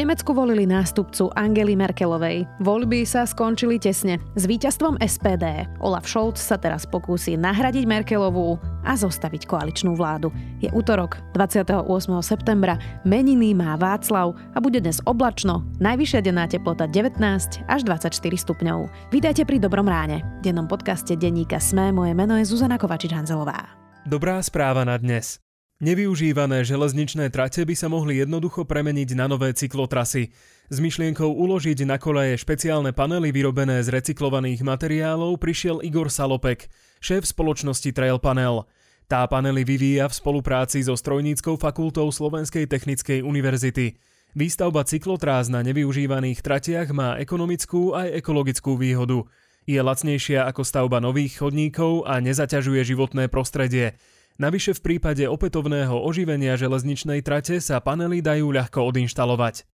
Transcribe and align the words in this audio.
Nemecku 0.00 0.32
volili 0.32 0.64
nástupcu 0.64 1.28
Angely 1.36 1.76
Merkelovej. 1.76 2.48
Voľby 2.64 3.04
sa 3.04 3.28
skončili 3.28 3.76
tesne. 3.76 4.16
S 4.32 4.48
víťazstvom 4.48 4.96
SPD 4.96 5.68
Olaf 5.84 6.08
Scholz 6.08 6.40
sa 6.40 6.56
teraz 6.56 6.88
pokúsi 6.88 7.36
nahradiť 7.36 7.84
Merkelovú 7.84 8.56
a 8.80 8.96
zostaviť 8.96 9.44
koaličnú 9.44 9.92
vládu. 9.92 10.32
Je 10.64 10.72
útorok, 10.72 11.20
28. 11.36 11.84
septembra, 12.24 12.80
meniny 13.04 13.52
má 13.52 13.76
Václav 13.76 14.32
a 14.56 14.58
bude 14.64 14.80
dnes 14.80 15.04
oblačno, 15.04 15.68
najvyššia 15.84 16.24
denná 16.24 16.48
teplota 16.48 16.88
19 16.88 17.20
až 17.68 17.80
24 17.84 18.16
stupňov. 18.16 18.88
Vítajte 19.12 19.44
pri 19.44 19.60
Dobrom 19.60 19.84
ráne. 19.84 20.24
Dennom 20.40 20.64
podcaste 20.64 21.12
denníka 21.12 21.60
Sme 21.60 21.92
moje 21.92 22.16
meno 22.16 22.40
je 22.40 22.48
Zuzana 22.48 22.80
Kovačič-Hanzelová. 22.80 23.76
Dobrá 24.08 24.40
správa 24.40 24.80
na 24.88 24.96
dnes. 24.96 25.44
Nevyužívané 25.80 26.60
železničné 26.60 27.32
trate 27.32 27.64
by 27.64 27.72
sa 27.72 27.88
mohli 27.88 28.20
jednoducho 28.20 28.68
premeniť 28.68 29.16
na 29.16 29.32
nové 29.32 29.56
cyklotrasy. 29.56 30.28
S 30.68 30.76
myšlienkou 30.76 31.24
uložiť 31.24 31.88
na 31.88 31.96
koleje 31.96 32.36
špeciálne 32.36 32.92
panely 32.92 33.32
vyrobené 33.32 33.80
z 33.80 33.88
recyklovaných 33.88 34.60
materiálov 34.60 35.40
prišiel 35.40 35.80
Igor 35.80 36.12
Salopek, 36.12 36.68
šéf 37.00 37.24
spoločnosti 37.24 37.96
Trail 37.96 38.20
Panel. 38.20 38.68
Tá 39.08 39.24
panely 39.24 39.64
vyvíja 39.64 40.12
v 40.12 40.20
spolupráci 40.20 40.84
so 40.84 40.92
Strojníckou 41.00 41.56
fakultou 41.56 42.12
Slovenskej 42.12 42.68
technickej 42.68 43.24
univerzity. 43.24 43.96
Výstavba 44.36 44.84
cyklotrás 44.84 45.48
na 45.48 45.64
nevyužívaných 45.64 46.44
tratiach 46.44 46.92
má 46.92 47.16
ekonomickú 47.16 47.96
aj 47.96 48.20
ekologickú 48.20 48.76
výhodu. 48.76 49.24
Je 49.64 49.80
lacnejšia 49.80 50.44
ako 50.44 50.60
stavba 50.60 51.00
nových 51.00 51.40
chodníkov 51.40 52.04
a 52.04 52.20
nezaťažuje 52.20 52.84
životné 52.84 53.32
prostredie. 53.32 53.96
Navyše 54.40 54.72
v 54.72 54.80
prípade 54.80 55.28
opätovného 55.28 56.00
oživenia 56.00 56.56
železničnej 56.56 57.20
trate 57.20 57.60
sa 57.60 57.76
panely 57.76 58.24
dajú 58.24 58.48
ľahko 58.48 58.88
odinštalovať. 58.88 59.68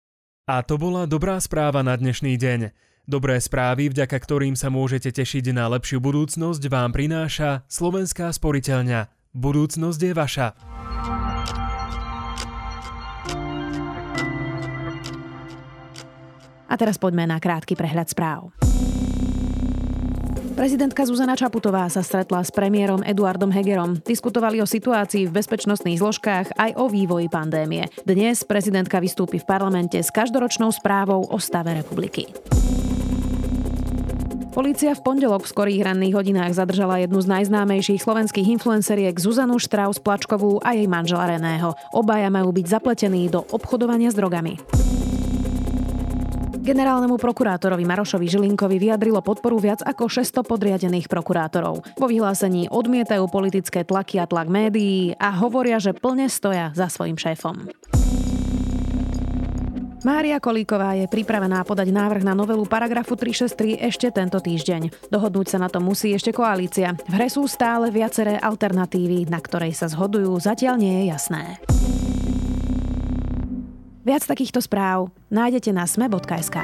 A 0.49 0.65
to 0.65 0.81
bola 0.81 1.05
dobrá 1.05 1.37
správa 1.37 1.85
na 1.85 1.93
dnešný 1.93 2.33
deň. 2.33 2.73
Dobré 3.05 3.37
správy, 3.37 3.93
vďaka 3.93 4.17
ktorým 4.17 4.57
sa 4.57 4.73
môžete 4.73 5.13
tešiť 5.13 5.53
na 5.53 5.69
lepšiu 5.69 6.01
budúcnosť, 6.01 6.65
vám 6.65 6.97
prináša 6.97 7.61
Slovenská 7.69 8.33
sporiteľňa. 8.33 9.13
Budúcnosť 9.37 10.01
je 10.01 10.13
vaša. 10.17 10.47
A 16.65 16.73
teraz 16.73 16.97
poďme 16.97 17.29
na 17.29 17.37
krátky 17.37 17.77
prehľad 17.77 18.09
správ. 18.09 18.49
Prezidentka 20.55 21.03
Zuzana 21.03 21.35
Čaputová 21.35 21.83
sa 21.91 21.99
stretla 21.99 22.39
s 22.39 22.47
premiérom 22.47 23.03
Eduardom 23.03 23.51
Hegerom. 23.51 23.99
Diskutovali 24.07 24.63
o 24.63 24.67
situácii 24.67 25.27
v 25.27 25.35
bezpečnostných 25.35 25.99
zložkách 25.99 26.55
aj 26.55 26.79
o 26.79 26.87
vývoji 26.87 27.27
pandémie. 27.27 27.91
Dnes 28.07 28.47
prezidentka 28.47 29.03
vystúpi 29.03 29.43
v 29.43 29.43
parlamente 29.43 29.99
s 29.99 30.07
každoročnou 30.15 30.71
správou 30.71 31.27
o 31.27 31.37
stave 31.43 31.75
republiky. 31.75 32.31
Polícia 34.55 34.95
v 34.95 35.03
pondelok 35.03 35.43
v 35.43 35.51
skorých 35.51 35.91
ranných 35.91 36.15
hodinách 36.15 36.55
zadržala 36.55 37.03
jednu 37.03 37.19
z 37.19 37.27
najznámejších 37.35 37.99
slovenských 37.99 38.55
influenceriek 38.55 39.19
Zuzanu 39.19 39.59
Štraus 39.59 39.99
Plačkovú 39.99 40.63
a 40.63 40.71
jej 40.71 40.87
manžela 40.87 41.27
Reného. 41.35 41.75
Obaja 41.91 42.31
majú 42.31 42.55
byť 42.55 42.79
zapletení 42.79 43.27
do 43.27 43.43
obchodovania 43.51 44.07
s 44.07 44.15
drogami. 44.15 44.55
Generálnemu 46.65 47.21
prokurátorovi 47.21 47.85
Marošovi 47.85 48.25
Žilinkovi 48.25 48.81
vyjadrilo 48.81 49.21
podporu 49.21 49.61
viac 49.61 49.85
ako 49.85 50.09
600 50.09 50.41
podriadených 50.41 51.05
prokurátorov. 51.05 51.85
Vo 51.93 52.07
vyhlásení 52.09 52.73
odmietajú 52.73 53.29
politické 53.29 53.85
tlaky 53.85 54.17
a 54.17 54.25
tlak 54.25 54.49
médií 54.49 55.13
a 55.21 55.29
hovoria, 55.37 55.77
že 55.77 55.93
plne 55.93 56.25
stoja 56.25 56.73
za 56.73 56.89
svojim 56.89 57.21
šéfom. 57.21 57.69
Mária 60.01 60.41
Kolíková 60.41 60.97
je 60.97 61.05
pripravená 61.05 61.61
podať 61.69 61.93
návrh 61.93 62.25
na 62.25 62.33
novelu 62.33 62.65
paragrafu 62.65 63.13
363 63.13 63.85
ešte 63.85 64.09
tento 64.09 64.41
týždeň. 64.41 65.13
Dohodnúť 65.13 65.53
sa 65.53 65.61
na 65.61 65.69
to 65.69 65.77
musí 65.77 66.17
ešte 66.17 66.33
koalícia. 66.33 66.97
V 67.05 67.13
hre 67.13 67.29
sú 67.29 67.45
stále 67.45 67.93
viaceré 67.93 68.41
alternatívy, 68.41 69.29
na 69.29 69.37
ktorej 69.37 69.77
sa 69.77 69.85
zhodujú, 69.85 70.33
zatiaľ 70.41 70.81
nie 70.81 71.05
je 71.05 71.13
jasné. 71.13 71.61
Viac 74.05 74.21
takýchto 74.29 74.61
správ 74.61 75.09
nájdete 75.33 75.73
na 75.73 75.89
sme.sk. 75.89 76.61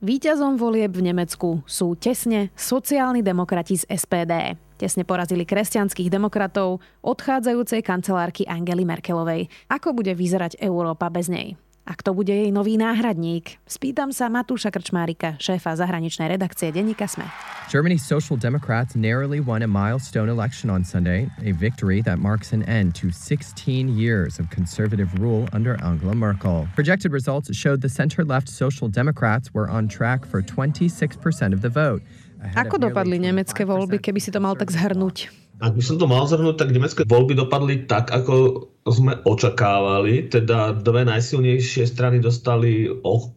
Výťazom 0.00 0.56
volieb 0.56 0.96
v 0.96 1.12
Nemecku 1.12 1.60
sú 1.68 1.92
tesne 2.00 2.48
sociálni 2.56 3.20
demokrati 3.20 3.76
z 3.76 3.84
SPD. 3.92 4.56
Tesne 4.80 5.04
porazili 5.04 5.44
kresťanských 5.44 6.08
demokratov 6.08 6.80
odchádzajúcej 7.04 7.84
kancelárky 7.84 8.48
Angely 8.48 8.88
Merkelovej. 8.88 9.52
Ako 9.68 9.92
bude 9.92 10.16
vyzerať 10.16 10.56
Európa 10.64 11.12
bez 11.12 11.28
nej? 11.28 11.60
A 11.82 11.98
kto 11.98 12.14
bude 12.14 12.30
jej 12.30 12.54
nový 12.54 12.78
náhradník? 12.78 13.58
Spýtam 13.66 14.14
sa 14.14 14.30
Matúša 14.30 14.70
Krčmárika, 14.70 15.34
šéfa 15.42 15.74
zahraničnej 15.74 16.30
redakcie 16.30 16.70
denníka 16.70 17.10
SME. 17.10 17.26
Germany's 17.66 18.06
Social 18.06 18.38
Democrats 18.38 18.94
narrowly 18.94 19.42
won 19.42 19.66
a 19.66 19.70
milestone 19.70 20.30
election 20.30 20.70
on 20.70 20.86
Sunday, 20.86 21.26
a 21.42 21.50
victory 21.50 21.98
that 22.06 22.22
marks 22.22 22.54
an 22.54 22.62
end 22.70 22.94
to 22.94 23.10
16 23.10 23.90
years 23.98 24.38
of 24.38 24.46
conservative 24.54 25.10
rule 25.18 25.50
under 25.50 25.74
Angela 25.82 26.14
Merkel. 26.14 26.70
Projected 26.78 27.10
results 27.10 27.50
showed 27.50 27.82
the 27.82 27.90
center-left 27.90 28.46
Social 28.46 28.86
Democrats 28.86 29.50
were 29.50 29.66
on 29.66 29.90
track 29.90 30.22
for 30.22 30.38
26% 30.38 31.18
of 31.50 31.66
the 31.66 31.72
vote. 31.72 32.06
Ako 32.54 32.78
dopadli 32.78 33.18
nemecké 33.18 33.66
voľby, 33.66 33.98
keby 33.98 34.22
si 34.22 34.30
to 34.30 34.38
mal 34.38 34.54
tak 34.54 34.70
zhrnúť? 34.70 35.41
Ak 35.62 35.78
by 35.78 35.82
som 35.86 35.94
to 35.94 36.10
mal 36.10 36.26
zhrnúť, 36.26 36.58
tak 36.58 36.74
nemecké 36.74 37.06
voľby 37.06 37.38
dopadli 37.38 37.86
tak, 37.86 38.10
ako 38.10 38.66
sme 38.82 39.14
očakávali. 39.22 40.26
Teda 40.26 40.74
dve 40.74 41.06
najsilnejšie 41.06 41.86
strany 41.86 42.18
dostali 42.18 42.90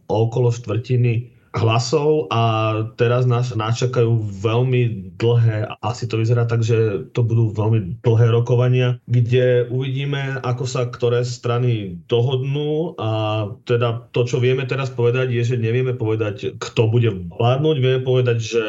okolo 0.10 0.50
štvrtiny 0.50 1.35
hlasov 1.56 2.28
a 2.30 2.42
teraz 3.00 3.24
nás 3.24 3.56
načakajú 3.56 4.20
veľmi 4.44 5.16
dlhé, 5.16 5.80
asi 5.80 6.06
to 6.06 6.20
vyzerá 6.20 6.44
tak, 6.44 6.62
že 6.62 7.08
to 7.16 7.24
budú 7.24 7.56
veľmi 7.56 8.04
dlhé 8.04 8.28
rokovania, 8.36 9.00
kde 9.08 9.72
uvidíme, 9.72 10.44
ako 10.44 10.68
sa 10.68 10.92
ktoré 10.92 11.24
strany 11.24 11.96
dohodnú 12.12 13.00
a 13.00 13.10
teda 13.64 14.12
to, 14.12 14.28
čo 14.28 14.44
vieme 14.44 14.68
teraz 14.68 14.92
povedať, 14.92 15.32
je, 15.32 15.56
že 15.56 15.56
nevieme 15.56 15.96
povedať, 15.96 16.60
kto 16.60 16.92
bude 16.92 17.10
vládnuť, 17.32 17.76
vieme 17.80 18.02
povedať, 18.04 18.38
že 18.38 18.66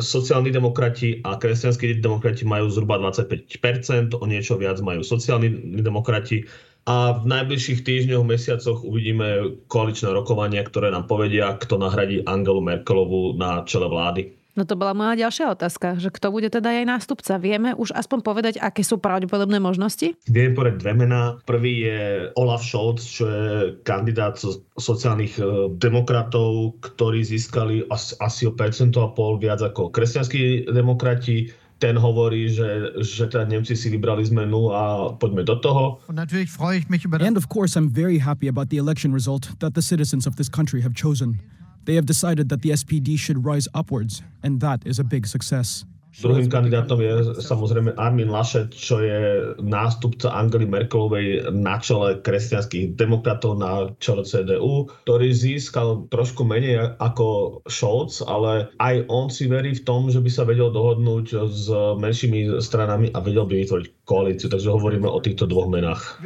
sociálni 0.00 0.48
demokrati 0.48 1.20
a 1.22 1.36
kresťanskí 1.36 2.00
demokrati 2.00 2.48
majú 2.48 2.72
zhruba 2.72 2.96
25%, 2.98 4.16
o 4.16 4.24
niečo 4.24 4.56
viac 4.56 4.80
majú 4.80 5.04
sociálni 5.04 5.78
demokrati 5.84 6.48
a 6.82 7.22
v 7.22 7.24
najbližších 7.30 7.86
týždňoch, 7.86 8.26
mesiacoch 8.26 8.82
uvidíme 8.82 9.54
koaličné 9.70 10.10
rokovania, 10.10 10.66
ktoré 10.66 10.90
nám 10.90 11.06
povedia, 11.06 11.54
kto 11.54 11.78
nahradí 11.78 12.26
Angelu 12.26 12.58
Merkelovú 12.58 13.38
na 13.38 13.62
čele 13.62 13.86
vlády. 13.86 14.34
No 14.52 14.68
to 14.68 14.76
bola 14.76 14.92
moja 14.92 15.16
ďalšia 15.16 15.56
otázka, 15.56 15.96
že 15.96 16.12
kto 16.12 16.28
bude 16.28 16.52
teda 16.52 16.76
jej 16.76 16.84
nástupca. 16.84 17.40
Vieme 17.40 17.72
už 17.72 17.96
aspoň 17.96 18.18
povedať, 18.20 18.54
aké 18.60 18.84
sú 18.84 19.00
pravdepodobné 19.00 19.56
možnosti? 19.56 20.12
Viem 20.28 20.52
povedať 20.52 20.84
dve 20.84 20.92
mená. 20.92 21.40
Prvý 21.48 21.88
je 21.88 22.28
Olaf 22.36 22.60
Scholz, 22.60 23.00
čo 23.00 23.24
je 23.32 23.48
kandidát 23.80 24.36
sociálnych 24.76 25.40
e, 25.40 25.72
demokratov, 25.80 26.76
ktorí 26.84 27.24
získali 27.24 27.88
asi 28.20 28.42
o 28.44 28.52
percento 28.52 29.00
a 29.00 29.08
pol 29.16 29.40
viac 29.40 29.64
ako 29.64 29.88
kresťanskí 29.88 30.68
demokrati 30.68 31.48
ten 31.82 31.98
hovorí, 31.98 32.46
že, 32.46 32.94
že 33.02 33.26
teda 33.26 33.42
Nemci 33.50 33.74
si 33.74 33.90
vybrali 33.90 34.22
zmenu 34.30 34.70
a 34.70 35.10
poďme 35.18 35.42
do 35.42 35.58
toho. 35.58 35.98
And 36.06 37.36
of 37.36 37.50
course 37.50 37.74
I'm 37.74 37.90
very 37.90 38.22
happy 38.22 38.46
about 38.46 38.70
the 38.70 38.78
election 38.78 39.10
result 39.10 39.58
that 39.58 39.74
the 39.74 39.82
citizens 39.82 40.30
of 40.30 40.38
this 40.38 40.46
country 40.46 40.86
have 40.86 40.94
chosen. 40.94 41.42
They 41.82 41.98
have 41.98 42.06
decided 42.06 42.46
that 42.54 42.62
the 42.62 42.70
SPD 42.70 43.18
should 43.18 43.42
rise 43.42 43.66
upwards, 43.74 44.22
and 44.46 44.62
that 44.62 44.86
is 44.86 45.02
a 45.02 45.04
big 45.04 45.26
success. 45.26 45.82
Druhým 46.12 46.52
kandidátom 46.52 47.00
je 47.00 47.40
samozrejme 47.40 47.96
Armin 47.96 48.28
Laschet, 48.28 48.68
čo 48.68 49.00
je 49.00 49.52
nástupca 49.64 50.28
Angely 50.28 50.68
Merkelovej 50.68 51.48
na 51.56 51.80
čele 51.80 52.20
kresťanských 52.20 52.92
demokratov 53.00 53.56
na 53.56 53.88
čele 53.96 54.20
CDU, 54.28 54.92
ktorý 55.08 55.32
získal 55.32 56.04
trošku 56.12 56.44
menej 56.44 57.00
ako 57.00 57.60
Scholz, 57.64 58.20
ale 58.20 58.68
aj 58.76 59.08
on 59.08 59.32
si 59.32 59.48
verí 59.48 59.72
v 59.72 59.84
tom, 59.88 60.12
že 60.12 60.20
by 60.20 60.28
sa 60.28 60.44
vedel 60.44 60.68
dohodnúť 60.68 61.26
s 61.48 61.72
menšími 61.96 62.60
stranami 62.60 63.08
a 63.16 63.18
vedel 63.24 63.48
by 63.48 63.64
vytvoriť 63.64 63.88
koalíciu. 64.04 64.50
Takže 64.50 64.68
hovoríme 64.70 65.06
o 65.06 65.18
týchto 65.22 65.46
dvoch 65.46 65.70
menách. 65.70 66.18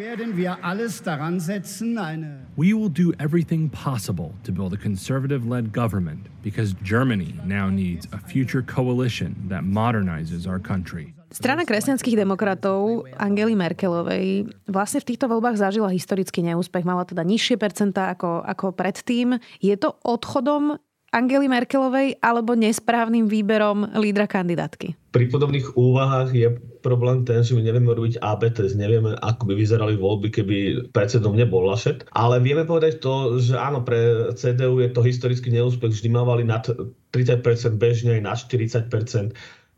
We 2.57 2.71
will 2.73 2.93
do 2.93 3.09
everything 3.21 3.69
possible 3.69 4.33
to 4.45 4.51
build 4.53 4.73
a 4.73 4.81
conservative-led 4.81 5.77
government 5.77 6.33
because 6.41 6.73
Germany 6.81 7.37
now 7.45 7.69
needs 7.69 8.09
a 8.13 8.19
future 8.19 8.65
coalition 8.65 9.37
that 9.53 9.65
modernizes 9.65 10.49
our 10.49 10.59
country. 10.59 11.17
Strana 11.27 11.67
kresťanských 11.67 12.23
demokratov 12.23 13.11
Angely 13.19 13.59
Merkelovej 13.59 14.47
vlastne 14.71 15.03
v 15.03 15.09
týchto 15.11 15.27
voľbách 15.27 15.59
zažila 15.59 15.91
historický 15.91 16.41
neúspech. 16.41 16.87
Mala 16.87 17.03
teda 17.03 17.27
nižšie 17.27 17.59
percentá 17.59 18.15
ako, 18.15 18.47
ako 18.47 18.71
predtým. 18.73 19.37
Je 19.59 19.75
to 19.75 19.99
odchodom 20.07 20.79
Angely 21.17 21.49
Merkelovej 21.49 22.21
alebo 22.21 22.53
nesprávnym 22.53 23.25
výberom 23.25 23.97
lídra 23.97 24.29
kandidátky? 24.29 25.07
pri 25.17 25.33
podobných 25.33 25.73
úvahách 25.81 26.31
je 26.37 26.49
problém 26.85 27.25
ten, 27.25 27.41
že 27.41 27.57
my 27.57 27.65
nevieme 27.65 27.89
robiť 27.89 28.21
AB 28.21 28.53
test, 28.53 28.77
nevieme, 28.77 29.17
ako 29.25 29.49
by 29.49 29.55
vyzerali 29.57 29.97
voľby, 29.97 30.29
keby 30.29 30.57
predsedom 30.93 31.33
nebol 31.33 31.65
Lašet. 31.65 32.05
Ale 32.13 32.37
vieme 32.45 32.69
povedať 32.69 33.01
to, 33.01 33.41
že 33.41 33.57
áno, 33.57 33.81
pre 33.81 34.29
CDU 34.37 34.85
je 34.85 34.93
to 34.93 35.01
historický 35.01 35.49
neúspech, 35.49 35.89
vždy 35.89 36.13
mávali 36.13 36.45
nad 36.45 36.69
30% 37.17 37.41
bežne 37.81 38.21
aj 38.21 38.23
nad 38.29 38.37
40% 38.37 39.33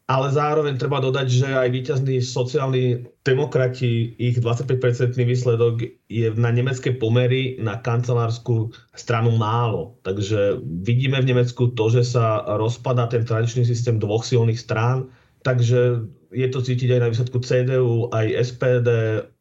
ale 0.09 0.33
zároveň 0.33 0.81
treba 0.81 1.05
dodať, 1.05 1.27
že 1.29 1.49
aj 1.53 1.69
víťazní 1.69 2.25
sociálni 2.25 3.05
demokrati, 3.29 4.17
ich 4.17 4.41
25-percentný 4.41 5.29
výsledok 5.29 5.85
je 6.09 6.33
na 6.33 6.49
nemecké 6.49 6.97
pomery 6.97 7.61
na 7.61 7.77
kancelárskú 7.77 8.73
stranu 8.97 9.37
málo. 9.37 10.01
Takže 10.09 10.65
vidíme 10.65 11.21
v 11.21 11.37
Nemecku 11.37 11.77
to, 11.77 11.93
že 11.93 12.09
sa 12.17 12.41
rozpadá 12.57 13.05
ten 13.13 13.29
tradičný 13.29 13.69
systém 13.69 14.01
dvoch 14.01 14.25
silných 14.25 14.57
strán, 14.57 15.13
takže 15.45 16.09
je 16.33 16.49
to 16.49 16.65
cítiť 16.65 16.89
aj 16.97 17.01
na 17.05 17.11
výsledku 17.13 17.39
CDU, 17.45 18.09
aj 18.09 18.33
SPD, 18.49 18.89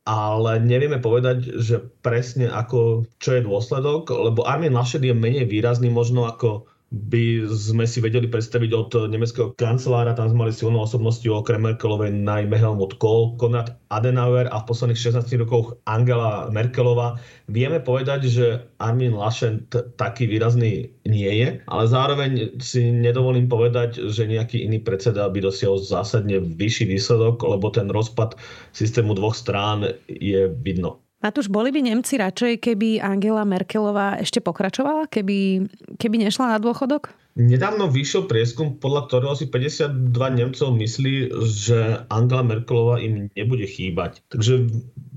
ale 0.04 0.52
nevieme 0.60 1.00
povedať, 1.00 1.64
že 1.64 1.80
presne 2.04 2.52
ako, 2.52 3.08
čo 3.24 3.40
je 3.40 3.48
dôsledok, 3.48 4.12
lebo 4.12 4.44
Armin 4.44 4.76
Laschet 4.76 5.04
je 5.04 5.16
menej 5.16 5.48
výrazný 5.48 5.88
možno 5.88 6.28
ako 6.28 6.68
by 6.88 7.44
sme 7.52 7.84
si 7.84 8.00
vedeli 8.00 8.32
predstaviť 8.32 8.72
od 8.72 9.12
nemeckého 9.12 9.52
kancelára, 9.60 10.16
tam 10.16 10.32
sme 10.32 10.48
mali 10.48 10.54
silnú 10.56 10.80
osobnosti 10.80 11.28
okrem 11.28 11.60
Merkelovej 11.60 12.16
najmä 12.16 12.56
Helmut 12.56 12.96
Kohl, 12.96 13.36
Konrad 13.36 13.76
Adenauer 13.92 14.48
a 14.48 14.64
v 14.64 14.68
posledných 14.72 14.96
16 14.96 15.44
rokoch 15.44 15.76
Angela 15.84 16.48
Merkelová. 16.48 17.20
Vieme 17.52 17.84
povedať, 17.84 18.32
že 18.32 18.46
Armin 18.80 19.12
Laschet 19.20 19.68
taký 20.00 20.32
výrazný 20.32 20.88
nie 21.04 21.32
je, 21.44 21.60
ale 21.68 21.84
zároveň 21.92 22.56
si 22.64 22.88
nedovolím 22.88 23.52
povedať, 23.52 24.08
že 24.08 24.24
nejaký 24.24 24.64
iný 24.64 24.80
predseda 24.80 25.28
by 25.28 25.44
dosiahol 25.44 25.84
zásadne 25.84 26.40
vyšší 26.40 26.88
výsledok, 26.88 27.44
lebo 27.44 27.68
ten 27.68 27.92
rozpad 27.92 28.40
systému 28.72 29.12
dvoch 29.12 29.36
strán 29.36 29.92
je 30.08 30.48
vidno. 30.64 31.07
Matúš, 31.18 31.50
boli 31.50 31.74
by 31.74 31.82
Nemci 31.82 32.22
radšej, 32.22 32.62
keby 32.62 33.02
Angela 33.02 33.42
Merkelová 33.42 34.22
ešte 34.22 34.38
pokračovala, 34.38 35.10
keby, 35.10 35.66
keby 35.98 36.16
nešla 36.30 36.54
na 36.54 36.58
dôchodok? 36.62 37.10
Nedávno 37.38 37.86
vyšiel 37.86 38.26
prieskum, 38.26 38.82
podľa 38.82 39.06
ktorého 39.06 39.38
si 39.38 39.46
52 39.46 40.10
Nemcov 40.42 40.74
myslí, 40.74 41.30
že 41.46 42.02
Angela 42.10 42.42
Merkelová 42.42 42.98
im 42.98 43.30
nebude 43.38 43.70
chýbať. 43.70 44.26
Takže 44.34 44.66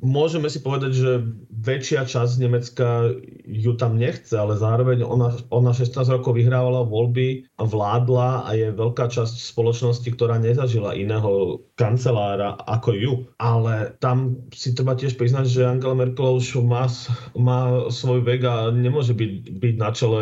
môžeme 0.05 0.52
si 0.52 0.61
povedať, 0.61 0.93
že 1.00 1.25
väčšia 1.64 2.05
časť 2.05 2.44
Nemecka 2.44 3.17
ju 3.49 3.72
tam 3.81 3.96
nechce, 3.96 4.37
ale 4.37 4.61
zároveň 4.61 5.00
ona, 5.00 5.32
ona 5.49 5.72
16 5.72 5.96
rokov 6.12 6.37
vyhrávala 6.37 6.84
voľby, 6.84 7.49
vládla 7.56 8.44
a 8.44 8.50
je 8.52 8.69
veľká 8.69 9.08
časť 9.08 9.40
spoločnosti, 9.40 10.08
ktorá 10.12 10.37
nezažila 10.37 10.93
iného 10.93 11.64
kancelára 11.81 12.61
ako 12.69 12.90
ju. 13.00 13.12
Ale 13.40 13.96
tam 13.96 14.44
si 14.52 14.76
treba 14.76 14.93
tiež 14.93 15.16
priznať, 15.16 15.49
že 15.49 15.64
Angela 15.64 15.96
Merkelová 15.96 16.37
už 16.37 16.61
má, 16.69 16.84
má 17.32 17.88
svoj 17.88 18.20
vek 18.28 18.44
a 18.44 18.69
nemôže 18.69 19.16
byť, 19.16 19.32
byť 19.56 19.75
na 19.81 19.88
čele 19.96 20.20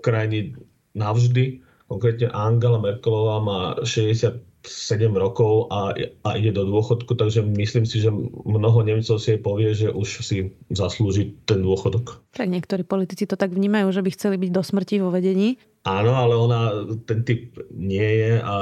krajiny 0.00 0.56
navždy. 0.98 1.62
Konkrétne 1.88 2.28
Angela 2.34 2.82
Merkelová 2.82 3.40
má 3.40 3.60
67 3.80 4.44
rokov 5.16 5.72
a, 5.72 5.96
a 6.26 6.28
ide 6.36 6.52
do 6.52 6.68
dôchodku, 6.68 7.16
takže 7.16 7.40
myslím 7.46 7.88
si, 7.88 8.04
že 8.04 8.12
mnoho 8.44 8.84
Nemcov 8.84 9.16
si 9.16 9.38
jej 9.38 9.40
povie, 9.40 9.72
že 9.72 9.88
už 9.88 10.20
si 10.20 10.52
zaslúži 10.68 11.38
ten 11.48 11.64
dôchodok. 11.64 12.20
Tak 12.36 12.50
niektorí 12.50 12.84
politici 12.84 13.24
to 13.24 13.40
tak 13.40 13.56
vnímajú, 13.56 13.88
že 13.88 14.04
by 14.04 14.10
chceli 14.12 14.36
byť 14.36 14.50
do 14.52 14.60
smrti 14.60 15.00
vo 15.00 15.08
vedení. 15.08 15.56
Áno, 15.88 16.12
ale 16.12 16.34
ona 16.36 16.60
ten 17.08 17.24
typ 17.24 17.56
nie 17.72 18.04
je 18.04 18.32
a, 18.44 18.56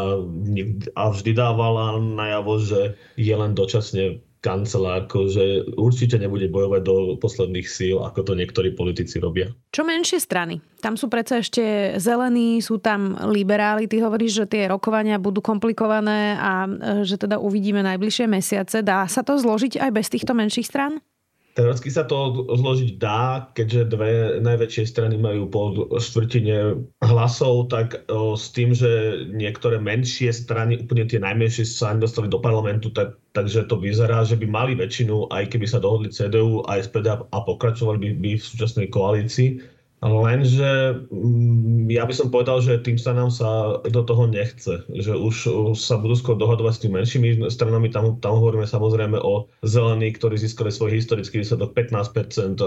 a 0.94 1.02
vždy 1.10 1.34
dávala 1.34 1.98
najavo, 1.98 2.62
že 2.62 2.94
je 3.18 3.34
len 3.34 3.56
dočasne 3.56 4.22
kancelárkou, 4.46 5.26
že 5.26 5.66
určite 5.74 6.22
nebude 6.22 6.46
bojovať 6.46 6.80
do 6.86 6.94
posledných 7.18 7.66
síl, 7.66 7.98
ako 7.98 8.22
to 8.22 8.32
niektorí 8.38 8.70
politici 8.78 9.18
robia. 9.18 9.50
Čo 9.74 9.82
menšie 9.82 10.22
strany? 10.22 10.62
Tam 10.78 10.94
sú 10.94 11.10
predsa 11.10 11.42
ešte 11.42 11.98
zelení, 11.98 12.62
sú 12.62 12.78
tam 12.78 13.18
liberáli. 13.26 13.90
Ty 13.90 14.06
hovoríš, 14.06 14.46
že 14.46 14.46
tie 14.46 14.62
rokovania 14.70 15.18
budú 15.18 15.42
komplikované 15.42 16.38
a 16.38 16.70
e, 16.70 17.02
že 17.02 17.18
teda 17.18 17.42
uvidíme 17.42 17.82
najbližšie 17.82 18.30
mesiace. 18.30 18.86
Dá 18.86 19.02
sa 19.10 19.26
to 19.26 19.34
zložiť 19.34 19.82
aj 19.82 19.90
bez 19.90 20.06
týchto 20.06 20.30
menších 20.30 20.70
strán? 20.70 21.02
Teoreticky 21.56 21.88
sa 21.88 22.04
to 22.04 22.44
zložiť 22.52 23.00
dá, 23.00 23.48
keďže 23.56 23.88
dve 23.88 24.12
najväčšie 24.44 24.84
strany 24.92 25.16
majú 25.16 25.48
po 25.48 25.88
štvrtine 25.96 26.84
hlasov, 27.00 27.72
tak 27.72 28.04
o, 28.12 28.36
s 28.36 28.52
tým, 28.52 28.76
že 28.76 29.24
niektoré 29.32 29.80
menšie 29.80 30.36
strany, 30.36 30.84
úplne 30.84 31.08
tie 31.08 31.16
najmenšie 31.16 31.64
sa 31.64 31.96
dostali 31.96 32.28
do 32.28 32.36
parlamentu, 32.44 32.92
tak, 32.92 33.16
takže 33.32 33.72
to 33.72 33.80
vyzerá, 33.80 34.20
že 34.28 34.36
by 34.36 34.44
mali 34.44 34.76
väčšinu, 34.76 35.32
aj 35.32 35.48
keby 35.48 35.64
sa 35.64 35.80
dohodli 35.80 36.12
CDU 36.12 36.60
a 36.68 36.76
SPD 36.76 37.08
a 37.08 37.38
pokračovali 37.40 38.04
by, 38.04 38.08
by 38.20 38.30
v 38.36 38.44
súčasnej 38.44 38.92
koalícii 38.92 39.75
Lenže 40.06 41.02
mm, 41.10 41.90
ja 41.90 42.06
by 42.06 42.14
som 42.14 42.30
povedal, 42.30 42.62
že 42.62 42.82
tým 42.82 42.94
stranám 42.94 43.30
sa 43.34 43.82
do 43.82 44.02
toho 44.06 44.30
nechce. 44.30 44.86
Že 44.90 45.12
už 45.18 45.36
sa 45.74 45.98
budú 45.98 46.14
skôr 46.14 46.36
dohadovať 46.38 46.72
s 46.78 46.82
tými 46.86 46.94
menšími 47.02 47.28
stranami. 47.50 47.90
Tam, 47.90 48.16
tam 48.22 48.38
hovoríme 48.38 48.66
samozrejme 48.66 49.18
o 49.18 49.50
zelení, 49.66 50.14
ktorí 50.14 50.38
získali 50.38 50.70
svoj 50.70 50.94
historický 50.94 51.42
výsledok 51.42 51.74
15%, 51.74 52.62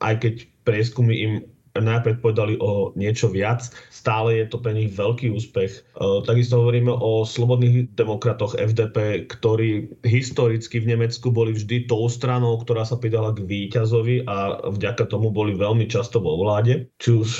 aj 0.00 0.14
keď 0.22 0.34
prieskumy 0.62 1.14
im 1.18 1.32
najprv 1.74 2.22
povedali 2.22 2.54
o 2.62 2.94
niečo 2.94 3.26
viac. 3.30 3.66
Stále 3.90 4.42
je 4.42 4.46
to 4.46 4.62
pre 4.62 4.74
nich 4.74 4.94
veľký 4.94 5.34
úspech. 5.34 5.72
E, 5.74 5.80
takisto 6.22 6.62
hovoríme 6.62 6.94
o 6.94 7.26
slobodných 7.26 7.94
demokratoch 7.98 8.54
FDP, 8.54 9.26
ktorí 9.26 9.90
historicky 10.06 10.78
v 10.78 10.94
Nemecku 10.94 11.34
boli 11.34 11.54
vždy 11.54 11.90
tou 11.90 12.06
stranou, 12.06 12.58
ktorá 12.62 12.86
sa 12.86 12.94
pridala 12.94 13.34
k 13.34 13.42
víťazovi 13.42 14.26
a 14.30 14.62
vďaka 14.70 15.10
tomu 15.10 15.34
boli 15.34 15.58
veľmi 15.58 15.90
často 15.90 16.22
vo 16.22 16.38
vláde. 16.38 16.86
Či 17.02 17.10
už 17.10 17.30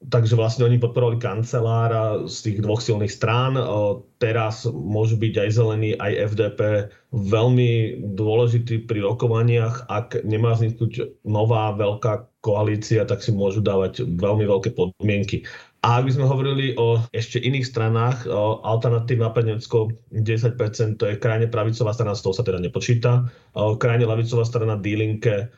Takže 0.00 0.32
vlastne 0.32 0.64
oni 0.64 0.80
podporovali 0.80 1.20
kancelára 1.20 2.24
z 2.24 2.36
tých 2.48 2.58
dvoch 2.64 2.80
silných 2.80 3.12
strán. 3.12 3.60
Teraz 4.16 4.64
môžu 4.64 5.20
byť 5.20 5.34
aj 5.36 5.50
zelení, 5.52 5.92
aj 6.00 6.32
FDP 6.32 6.88
veľmi 7.12 8.00
dôležitý 8.16 8.88
pri 8.88 9.04
rokovaniach. 9.04 9.92
Ak 9.92 10.16
nemá 10.24 10.56
vzniknúť 10.56 11.20
nová 11.28 11.76
veľká 11.76 12.29
koalícia, 12.40 13.04
tak 13.04 13.20
si 13.20 13.30
môžu 13.32 13.60
dávať 13.60 14.04
veľmi 14.04 14.44
veľké 14.48 14.72
podmienky. 14.72 15.44
A 15.80 16.00
ak 16.00 16.08
by 16.08 16.12
sme 16.12 16.28
hovorili 16.28 16.76
o 16.76 17.00
ešte 17.16 17.40
iných 17.40 17.64
stranách, 17.64 18.28
alternatívna 18.64 19.32
pre 19.32 19.48
Nemecko 19.48 19.88
10%, 20.12 21.00
to 21.00 21.04
je 21.08 21.16
krajne 21.16 21.48
pravicová 21.48 21.96
strana, 21.96 22.12
z 22.12 22.20
toho 22.20 22.36
sa 22.36 22.44
teda 22.44 22.60
nepočíta. 22.60 23.24
O 23.56 23.80
krajne 23.80 24.04
lavicová 24.04 24.44
strana 24.44 24.76
D-Linke 24.76 25.48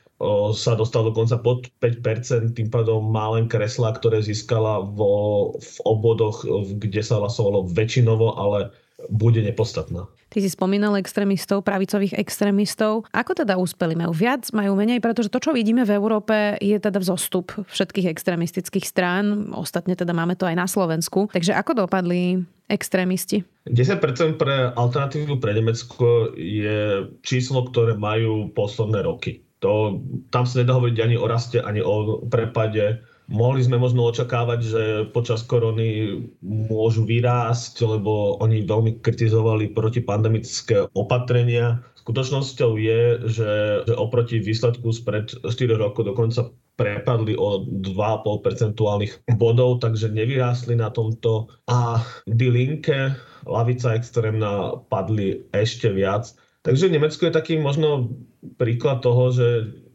sa 0.55 0.79
dostal 0.79 1.11
dokonca 1.11 1.35
pod 1.43 1.67
5%, 1.83 2.55
tým 2.55 2.71
pádom 2.71 3.03
má 3.03 3.35
len 3.35 3.51
kresla, 3.51 3.91
ktoré 3.91 4.23
získala 4.23 4.87
vo, 4.87 5.51
v 5.59 5.75
obvodoch, 5.83 6.47
kde 6.79 7.03
sa 7.03 7.19
hlasovalo 7.19 7.67
väčšinovo, 7.67 8.39
ale 8.39 8.71
bude 9.11 9.43
nepodstatná. 9.43 10.07
Ty 10.33 10.41
si 10.41 10.49
spomínal 10.49 10.97
extrémistov, 10.97 11.61
pravicových 11.61 12.17
extrémistov. 12.17 13.05
Ako 13.13 13.37
teda 13.37 13.61
úspeli? 13.61 13.93
Majú 13.93 14.17
viac, 14.17 14.49
majú 14.57 14.73
menej? 14.73 15.05
Pretože 15.05 15.29
to, 15.29 15.37
čo 15.37 15.53
vidíme 15.53 15.85
v 15.85 15.93
Európe, 15.93 16.57
je 16.57 16.81
teda 16.81 16.97
vzostup 17.05 17.53
všetkých 17.69 18.09
extrémistických 18.09 18.89
strán. 18.89 19.53
Ostatne 19.53 19.93
teda 19.93 20.17
máme 20.17 20.33
to 20.33 20.49
aj 20.49 20.57
na 20.57 20.65
Slovensku. 20.65 21.29
Takže 21.29 21.53
ako 21.53 21.85
dopadli 21.85 22.41
extrémisti? 22.65 23.45
10% 23.69 24.41
pre 24.41 24.73
alternatívu 24.73 25.37
pre 25.37 25.53
Nemecko 25.53 26.33
je 26.33 27.13
číslo, 27.21 27.69
ktoré 27.69 28.01
majú 28.01 28.49
posledné 28.57 29.05
roky. 29.05 29.45
To, 29.61 30.01
tam 30.33 30.49
sa 30.49 30.65
nedá 30.65 30.75
hovoriť 30.75 30.97
ani 30.99 31.17
o 31.21 31.29
raste, 31.29 31.61
ani 31.61 31.85
o 31.85 32.25
prepade. 32.27 33.05
Mohli 33.33 33.65
sme 33.65 33.81
možno 33.81 34.05
očakávať, 34.13 34.61
že 34.61 34.83
počas 35.17 35.41
korony 35.41 36.21
môžu 36.45 37.09
vyrásť, 37.09 37.81
lebo 37.81 38.37
oni 38.45 38.69
veľmi 38.69 39.01
kritizovali 39.01 39.73
protipandemické 39.73 40.85
opatrenia. 40.93 41.81
Skutočnosťou 42.05 42.77
je, 42.77 43.01
že, 43.33 43.53
že 43.89 43.95
oproti 43.97 44.37
výsledku 44.37 44.93
spred 44.93 45.33
4 45.49 45.49
rokov 45.81 46.13
dokonca 46.13 46.53
prepadli 46.77 47.33
o 47.41 47.65
2,5 47.65 48.45
percentuálnych 48.45 49.13
bodov, 49.41 49.81
takže 49.81 50.13
nevyrástli 50.13 50.77
na 50.77 50.93
tomto. 50.93 51.49
A 51.73 52.05
Die 52.29 52.53
Linke, 52.53 53.17
lavica 53.49 53.97
extrémna, 53.97 54.77
padli 54.93 55.41
ešte 55.57 55.89
viac. 55.89 56.33
Takže 56.63 56.93
v 56.93 56.95
Nemecku 57.01 57.27
je 57.27 57.35
taký 57.35 57.59
možno 57.59 58.13
príklad 58.61 59.03
toho, 59.03 59.35
že, 59.35 59.49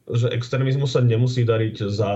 že 0.08 0.32
extrémizmu 0.32 0.88
sa 0.88 1.04
nemusí 1.04 1.44
dariť 1.44 1.92
za, 1.92 2.12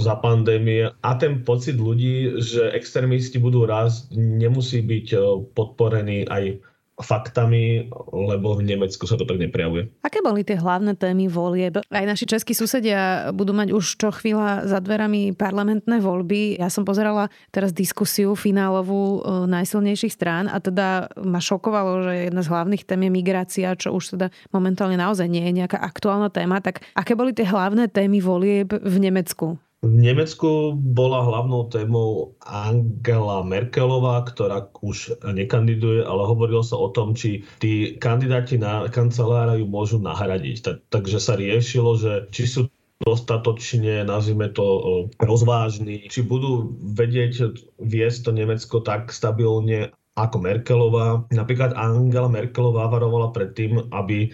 za 0.00 0.14
pandémie. 0.24 0.88
A 1.04 1.10
ten 1.20 1.44
pocit 1.44 1.76
ľudí, 1.76 2.40
že 2.40 2.72
extrémisti 2.72 3.36
budú 3.36 3.68
rásť, 3.68 4.16
nemusí 4.16 4.80
byť 4.80 5.06
e, 5.12 5.18
podporený 5.52 6.24
aj 6.32 6.71
faktami, 7.02 7.90
lebo 8.10 8.56
v 8.56 8.62
Nemecku 8.64 9.04
sa 9.04 9.18
to 9.18 9.28
tak 9.28 9.38
neprejavuje. 9.38 9.90
Aké 10.00 10.22
boli 10.24 10.46
tie 10.46 10.56
hlavné 10.56 10.96
témy 10.96 11.28
volieb? 11.28 11.82
Aj 11.82 12.06
naši 12.06 12.24
českí 12.24 12.54
susedia 12.54 13.30
budú 13.34 13.52
mať 13.52 13.74
už 13.74 13.84
čo 13.98 14.08
chvíľa 14.14 14.64
za 14.70 14.78
dverami 14.78 15.34
parlamentné 15.36 15.98
voľby. 16.00 16.62
Ja 16.62 16.70
som 16.70 16.86
pozerala 16.86 17.28
teraz 17.50 17.74
diskusiu 17.74 18.32
finálovú 18.38 19.20
e, 19.20 19.50
najsilnejších 19.50 20.14
strán 20.14 20.46
a 20.48 20.62
teda 20.62 21.12
ma 21.20 21.42
šokovalo, 21.42 22.06
že 22.06 22.32
jedna 22.32 22.42
z 22.46 22.50
hlavných 22.50 22.86
tém 22.86 23.00
je 23.04 23.10
migrácia, 23.10 23.68
čo 23.74 23.92
už 23.92 24.16
teda 24.16 24.26
momentálne 24.54 24.96
naozaj 24.96 25.26
nie 25.26 25.44
je 25.44 25.58
nejaká 25.62 25.78
aktuálna 25.82 26.30
téma. 26.30 26.62
Tak 26.62 26.80
aké 26.94 27.18
boli 27.18 27.34
tie 27.34 27.44
hlavné 27.44 27.90
témy 27.90 28.22
volieb 28.22 28.70
v 28.70 28.96
Nemecku? 29.02 29.58
V 29.82 29.90
Nemecku 29.90 30.78
bola 30.78 31.26
hlavnou 31.26 31.66
témou 31.66 32.38
Angela 32.46 33.42
Merkelová, 33.42 34.22
ktorá 34.30 34.70
už 34.78 35.18
nekandiduje, 35.26 36.06
ale 36.06 36.22
hovorilo 36.22 36.62
sa 36.62 36.78
o 36.78 36.86
tom, 36.94 37.18
či 37.18 37.42
tí 37.58 37.98
kandidáti 37.98 38.62
na 38.62 38.86
kancelára 38.86 39.58
ju 39.58 39.66
môžu 39.66 39.98
nahradiť. 39.98 40.56
Tak, 40.62 40.76
takže 40.86 41.18
sa 41.18 41.34
riešilo, 41.34 41.98
že 41.98 42.30
či 42.30 42.46
sú 42.46 42.70
dostatočne, 43.02 44.06
nazvime 44.06 44.54
to, 44.54 45.10
rozvážni, 45.18 46.06
či 46.06 46.22
budú 46.22 46.78
vedieť 46.94 47.50
viesť 47.82 48.18
to 48.22 48.30
Nemecko 48.30 48.86
tak 48.86 49.10
stabilne 49.10 49.90
ako 50.14 50.46
Merkelová. 50.46 51.26
Napríklad 51.34 51.74
Angela 51.74 52.30
Merkelová 52.30 52.86
varovala 52.86 53.34
predtým, 53.34 53.90
aby 53.90 54.30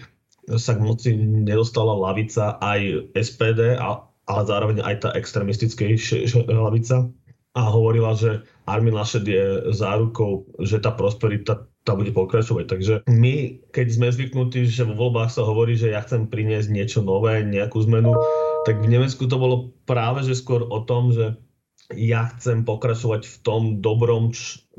sa 0.57 0.77
k 0.77 0.81
moci 0.81 1.17
nedostala 1.17 1.97
lavica 1.97 2.57
aj 2.61 3.13
SPD 3.17 3.77
ale 4.29 4.41
zároveň 4.45 4.77
aj 4.85 4.95
tá 5.01 5.09
extremistickejšia 5.17 6.45
hlavica 6.45 7.09
a 7.57 7.61
hovorila, 7.65 8.13
že 8.13 8.45
Armin 8.69 8.93
Laschet 8.93 9.25
je 9.25 9.73
zárukou, 9.73 10.45
že 10.61 10.77
tá 10.77 10.93
prosperita 10.93 11.65
tá 11.87 11.97
bude 11.97 12.13
pokračovať. 12.13 12.65
Takže 12.69 12.93
my, 13.09 13.65
keď 13.73 13.87
sme 13.89 14.13
zvyknutí, 14.13 14.69
že 14.69 14.85
vo 14.85 14.93
voľbách 14.93 15.33
sa 15.33 15.41
hovorí, 15.41 15.73
že 15.73 15.89
ja 15.89 16.05
chcem 16.05 16.29
priniesť 16.29 16.69
niečo 16.69 16.99
nové, 17.01 17.41
nejakú 17.41 17.81
zmenu, 17.89 18.13
tak 18.69 18.85
v 18.85 18.93
Nemecku 18.93 19.25
to 19.25 19.41
bolo 19.41 19.73
práve 19.89 20.21
že 20.21 20.37
skôr 20.37 20.61
o 20.69 20.85
tom, 20.85 21.09
že 21.09 21.33
ja 21.97 22.29
chcem 22.37 22.61
pokračovať 22.69 23.25
v 23.25 23.37
tom 23.41 23.61
dobrom, 23.81 24.29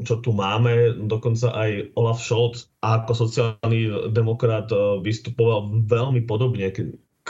čo 0.07 0.23
tu 0.23 0.31
máme. 0.31 0.95
Dokonca 1.11 1.51
aj 1.51 1.99
Olaf 1.99 2.23
Scholz 2.23 2.71
ako 2.87 3.27
sociálny 3.27 4.15
demokrat 4.15 4.71
eh, 4.71 5.03
vystupoval 5.03 5.83
veľmi 5.91 6.23
podobne 6.31 6.71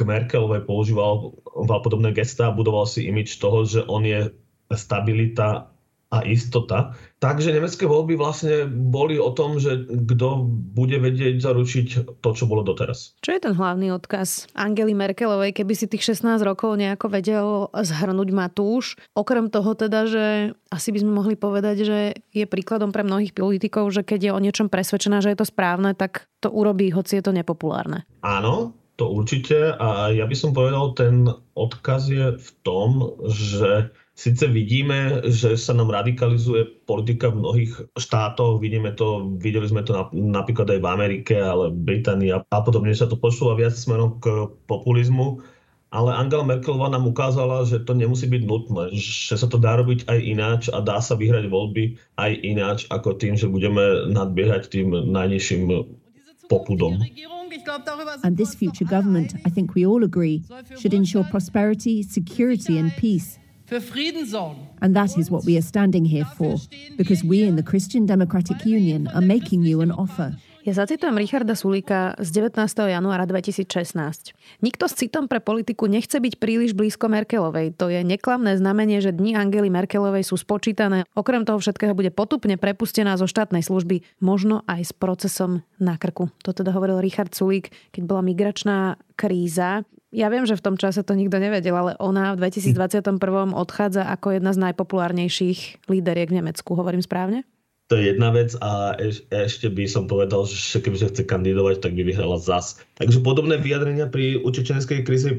k 0.00 0.09
Merkelovej 0.09 0.64
používal 0.64 1.37
podobné 1.85 2.16
gestá 2.16 2.49
a 2.49 2.57
budoval 2.57 2.88
si 2.88 3.04
imič 3.04 3.37
toho, 3.37 3.69
že 3.69 3.85
on 3.85 4.00
je 4.09 4.33
stabilita 4.73 5.69
a 6.11 6.26
istota. 6.26 6.99
Takže 7.23 7.54
nemecké 7.54 7.87
voľby 7.87 8.19
vlastne 8.19 8.66
boli 8.66 9.14
o 9.23 9.30
tom, 9.30 9.62
že 9.62 9.87
kto 9.87 10.42
bude 10.75 10.99
vedieť 10.99 11.38
zaručiť 11.38 12.19
to, 12.19 12.28
čo 12.35 12.50
bolo 12.50 12.66
doteraz. 12.66 13.14
Čo 13.23 13.38
je 13.38 13.45
ten 13.47 13.54
hlavný 13.54 13.95
odkaz 13.95 14.50
Angely 14.59 14.90
Merkelovej, 14.90 15.54
keby 15.54 15.73
si 15.78 15.87
tých 15.87 16.02
16 16.02 16.42
rokov 16.42 16.75
nejako 16.75 17.07
vedel 17.14 17.47
zhrnúť 17.71 18.28
Matúš? 18.35 18.99
Okrem 19.14 19.54
toho 19.54 19.78
teda, 19.78 20.11
že 20.11 20.25
asi 20.75 20.90
by 20.90 20.99
sme 20.99 21.12
mohli 21.14 21.38
povedať, 21.38 21.76
že 21.87 21.99
je 22.35 22.42
príkladom 22.42 22.90
pre 22.90 23.07
mnohých 23.07 23.30
politikov, 23.30 23.95
že 23.95 24.02
keď 24.02 24.21
je 24.26 24.35
o 24.35 24.42
niečom 24.42 24.66
presvedčená, 24.66 25.23
že 25.23 25.30
je 25.30 25.38
to 25.38 25.47
správne, 25.47 25.95
tak 25.95 26.26
to 26.42 26.50
urobí, 26.50 26.90
hoci 26.90 27.23
je 27.23 27.25
to 27.30 27.30
nepopulárne. 27.30 28.02
Áno, 28.26 28.75
to 29.00 29.09
určite. 29.09 29.73
A 29.80 30.12
ja 30.12 30.28
by 30.28 30.37
som 30.37 30.52
povedal, 30.52 30.92
ten 30.92 31.25
odkaz 31.57 32.12
je 32.12 32.37
v 32.37 32.50
tom, 32.61 33.16
že 33.33 33.88
síce 34.12 34.45
vidíme, 34.45 35.25
že 35.33 35.57
sa 35.57 35.73
nám 35.73 35.88
radikalizuje 35.88 36.85
politika 36.85 37.33
v 37.33 37.40
mnohých 37.40 37.73
štátoch, 37.97 38.61
vidíme 38.61 38.92
to, 38.92 39.33
videli 39.40 39.64
sme 39.64 39.80
to 39.80 39.97
napríklad 40.12 40.69
aj 40.69 40.80
v 40.85 40.90
Amerike, 40.92 41.35
ale 41.40 41.73
Británia 41.73 42.45
a 42.45 42.59
podobne 42.61 42.92
sa 42.92 43.09
to 43.09 43.16
posúva 43.16 43.57
viac 43.57 43.73
smerom 43.73 44.21
k 44.21 44.52
populizmu, 44.69 45.40
ale 45.90 46.12
Angela 46.12 46.45
Merkelová 46.45 46.92
nám 46.92 47.09
ukázala, 47.09 47.64
že 47.64 47.80
to 47.83 47.97
nemusí 47.97 48.28
byť 48.28 48.42
nutné, 48.45 48.92
že 48.95 49.40
sa 49.40 49.49
to 49.49 49.57
dá 49.57 49.80
robiť 49.80 50.04
aj 50.07 50.19
ináč 50.21 50.62
a 50.69 50.85
dá 50.85 51.00
sa 51.00 51.16
vyhrať 51.16 51.49
voľby 51.49 51.97
aj 52.21 52.33
ináč 52.45 52.78
ako 52.92 53.16
tým, 53.16 53.40
že 53.40 53.49
budeme 53.49 54.12
nadbiehať 54.12 54.69
tým 54.69 54.92
najnižším 54.92 55.66
popudom. 56.52 57.00
And 58.23 58.37
this 58.37 58.54
future 58.54 58.85
government, 58.85 59.35
I 59.45 59.50
think 59.50 59.75
we 59.75 59.85
all 59.87 60.04
agree, 60.04 60.45
should 60.78 60.95
ensure 60.95 61.25
prosperity, 61.25 62.02
security, 62.02 62.78
and 62.78 62.92
peace. 62.92 63.38
And 64.83 64.97
that 64.97 65.16
is 65.16 65.30
what 65.30 65.45
we 65.45 65.57
are 65.57 65.62
standing 65.62 66.04
here 66.04 66.25
for, 66.25 66.59
because 66.97 67.23
we 67.23 67.45
in 67.45 67.54
the 67.57 67.62
Christian 67.62 68.04
Democratic 68.04 68.66
Union 68.66 69.07
are 69.09 69.21
making 69.21 69.62
you 69.62 69.80
an 69.80 69.92
offer. 69.92 70.37
Ja 70.70 70.86
zacitujem 70.86 71.18
Richarda 71.18 71.58
Sulíka 71.58 72.14
z 72.22 72.46
19. 72.46 72.62
januára 72.62 73.26
2016. 73.26 74.38
Nikto 74.62 74.86
s 74.86 74.94
citom 74.94 75.26
pre 75.26 75.42
politiku 75.42 75.90
nechce 75.90 76.22
byť 76.22 76.38
príliš 76.38 76.78
blízko 76.78 77.10
Merkelovej. 77.10 77.74
To 77.74 77.90
je 77.90 78.06
neklamné 78.06 78.54
znamenie, 78.54 79.02
že 79.02 79.10
dni 79.10 79.34
Angely 79.34 79.66
Merkelovej 79.66 80.22
sú 80.22 80.38
spočítané. 80.38 81.10
Okrem 81.18 81.42
toho 81.42 81.58
všetkého 81.58 81.90
bude 81.98 82.14
potupne 82.14 82.54
prepustená 82.54 83.18
zo 83.18 83.26
štátnej 83.26 83.66
služby, 83.66 84.06
možno 84.22 84.62
aj 84.70 84.86
s 84.86 84.92
procesom 84.94 85.66
na 85.82 85.98
krku. 85.98 86.30
To 86.46 86.54
teda 86.54 86.70
hovoril 86.70 87.02
Richard 87.02 87.34
Sulík, 87.34 87.74
keď 87.90 88.06
bola 88.06 88.22
migračná 88.22 88.94
kríza. 89.18 89.82
Ja 90.14 90.30
viem, 90.30 90.46
že 90.46 90.54
v 90.54 90.70
tom 90.70 90.78
čase 90.78 91.02
to 91.02 91.18
nikto 91.18 91.42
nevedel, 91.42 91.74
ale 91.74 91.98
ona 91.98 92.38
v 92.38 92.46
2021 92.46 93.18
odchádza 93.58 94.06
ako 94.06 94.38
jedna 94.38 94.54
z 94.54 94.70
najpopulárnejších 94.70 95.90
líderiek 95.90 96.30
v 96.30 96.38
Nemecku. 96.38 96.78
Hovorím 96.78 97.02
správne? 97.02 97.42
To 97.90 97.99
je 97.99 98.14
jedna 98.14 98.30
vec 98.30 98.54
a 98.62 98.94
eš, 99.02 99.26
ešte 99.35 99.66
by 99.66 99.82
som 99.90 100.06
povedal, 100.06 100.47
že 100.47 100.78
keby 100.78 100.94
sa 100.94 101.11
chce 101.11 101.26
kandidovať, 101.26 101.82
tak 101.82 101.99
by 101.99 102.06
vyhrala 102.06 102.38
zas. 102.38 102.78
Takže 103.02 103.18
podobné 103.18 103.59
vyjadrenia 103.59 104.06
pri 104.06 104.38
utečenskej 104.38 105.02
kríze 105.02 105.35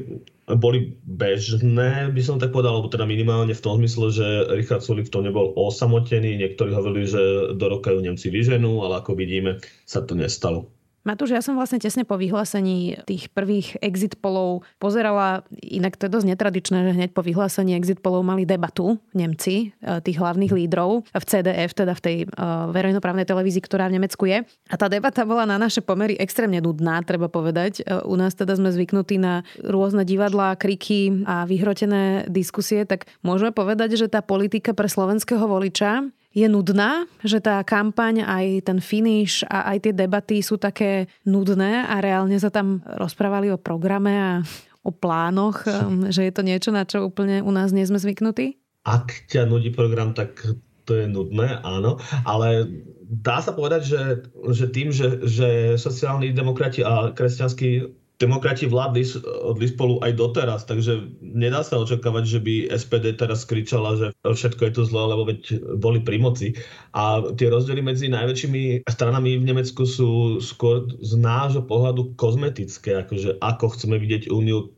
boli 0.60 0.92
bežné, 1.08 2.12
by 2.12 2.20
som 2.20 2.36
tak 2.36 2.52
povedal, 2.52 2.76
alebo 2.76 2.92
teda 2.92 3.08
minimálne 3.08 3.56
v 3.56 3.64
tom 3.64 3.80
zmysle, 3.80 4.12
že 4.12 4.26
Richard 4.52 4.84
Sulik 4.84 5.08
v 5.08 5.14
tom 5.16 5.24
nebol 5.24 5.56
osamotený. 5.56 6.36
Niektorí 6.44 6.76
hovorili, 6.76 7.08
že 7.08 7.56
do 7.56 7.66
roka 7.72 7.88
ju 7.88 8.04
Nemci 8.04 8.28
vyženú, 8.28 8.84
ale 8.84 9.00
ako 9.00 9.16
vidíme, 9.16 9.56
sa 9.88 10.04
to 10.04 10.12
nestalo. 10.12 10.68
Matúš, 11.02 11.34
ja 11.34 11.42
som 11.42 11.58
vlastne 11.58 11.82
tesne 11.82 12.06
po 12.06 12.14
vyhlásení 12.14 13.02
tých 13.10 13.26
prvých 13.34 13.74
exit 13.82 14.22
polov 14.22 14.62
pozerala, 14.78 15.42
inak 15.58 15.98
to 15.98 16.06
je 16.06 16.14
dosť 16.14 16.26
netradičné, 16.30 16.78
že 16.86 16.94
hneď 16.94 17.10
po 17.10 17.26
vyhlásení 17.26 17.74
exit 17.74 17.98
polov 17.98 18.22
mali 18.22 18.46
debatu 18.46 19.02
Nemci, 19.10 19.74
e, 19.74 19.98
tých 19.98 20.22
hlavných 20.22 20.54
lídrov 20.54 21.02
v 21.10 21.24
CDF, 21.26 21.74
teda 21.74 21.98
v 21.98 22.02
tej 22.02 22.16
uh, 22.30 22.70
verejnoprávnej 22.70 23.26
televízii, 23.26 23.62
ktorá 23.66 23.90
v 23.90 23.98
Nemecku 23.98 24.30
je. 24.30 24.46
A 24.70 24.74
tá 24.78 24.86
debata 24.86 25.26
bola 25.26 25.42
na 25.42 25.58
naše 25.58 25.82
pomery 25.82 26.14
extrémne 26.16 26.62
nudná, 26.62 27.02
treba 27.02 27.26
povedať. 27.26 27.82
Uh, 27.82 28.06
u 28.06 28.14
nás 28.14 28.38
teda 28.38 28.54
sme 28.54 28.70
zvyknutí 28.70 29.18
na 29.18 29.42
rôzne 29.58 30.06
divadlá, 30.06 30.54
kriky 30.54 31.26
a 31.26 31.42
vyhrotené 31.44 32.30
diskusie, 32.30 32.86
tak 32.86 33.10
môžeme 33.26 33.50
povedať, 33.50 33.98
že 33.98 34.06
tá 34.06 34.22
politika 34.22 34.70
pre 34.70 34.86
slovenského 34.86 35.44
voliča 35.50 36.06
je 36.32 36.48
nudná, 36.48 37.04
že 37.20 37.38
tá 37.44 37.60
kampaň, 37.60 38.24
aj 38.24 38.72
ten 38.72 38.78
finish 38.80 39.44
a 39.46 39.72
aj 39.72 39.88
tie 39.88 39.92
debaty 39.92 40.40
sú 40.40 40.56
také 40.56 41.06
nudné 41.28 41.84
a 41.84 42.00
reálne 42.00 42.36
sa 42.40 42.48
tam 42.48 42.80
rozprávali 42.84 43.52
o 43.52 43.60
programe 43.60 44.12
a 44.16 44.32
o 44.82 44.90
plánoch, 44.90 45.62
um, 45.68 46.10
že 46.10 46.26
je 46.26 46.32
to 46.34 46.42
niečo, 46.42 46.74
na 46.74 46.82
čo 46.82 47.06
úplne 47.06 47.38
u 47.44 47.54
nás 47.54 47.70
nie 47.70 47.86
sme 47.86 48.02
zvyknutí? 48.02 48.58
Ak 48.82 49.30
ťa 49.30 49.46
nudí 49.46 49.70
program, 49.70 50.10
tak 50.10 50.42
to 50.82 50.98
je 50.98 51.06
nudné, 51.06 51.62
áno, 51.62 52.02
ale 52.26 52.66
dá 53.06 53.38
sa 53.38 53.54
povedať, 53.54 53.82
že, 53.86 54.02
že 54.50 54.66
tým, 54.66 54.90
že, 54.90 55.22
že 55.22 55.78
sociálni 55.78 56.34
demokrati 56.34 56.82
a 56.82 57.14
kresťanskí 57.14 58.01
demokrati 58.22 58.70
vládli, 58.70 59.02
odli 59.42 59.66
spolu 59.66 59.98
aj 60.06 60.14
doteraz, 60.14 60.62
takže 60.62 61.10
nedá 61.18 61.66
sa 61.66 61.82
očakávať, 61.82 62.24
že 62.24 62.38
by 62.38 62.54
SPD 62.70 63.18
teraz 63.18 63.42
kričala, 63.42 63.98
že 63.98 64.06
všetko 64.22 64.62
je 64.62 64.72
to 64.78 64.82
zlé, 64.86 65.02
lebo 65.10 65.26
veď 65.26 65.40
boli 65.82 65.98
pri 65.98 66.22
moci. 66.22 66.54
A 66.94 67.18
tie 67.34 67.50
rozdiely 67.50 67.82
medzi 67.82 68.06
najväčšími 68.06 68.86
stranami 68.86 69.42
v 69.42 69.48
Nemecku 69.50 69.82
sú 69.82 70.38
skôr 70.38 70.86
z 71.02 71.18
nášho 71.18 71.66
pohľadu 71.66 72.14
kozmetické, 72.14 73.02
akože 73.02 73.42
ako 73.42 73.74
chceme 73.74 73.98
vidieť 73.98 74.30
úniu, 74.30 74.70